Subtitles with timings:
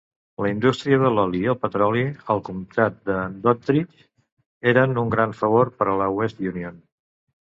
[0.43, 2.01] La indústria de l'oli i el petroli
[2.35, 4.07] al comtat de Doddridge
[4.73, 6.83] eren un gran favor per a la West Union.